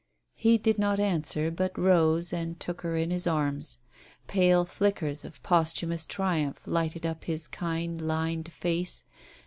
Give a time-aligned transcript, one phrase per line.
[0.33, 3.77] He did not answer, but rose, and took her in his arms.
[4.25, 9.03] Pale flickers of posthumous triumph lighted up his kind, lined face.